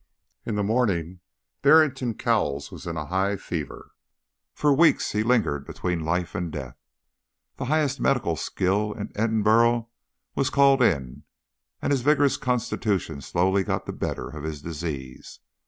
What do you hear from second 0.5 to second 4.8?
the morning Barrington Cowles was in a high fever. For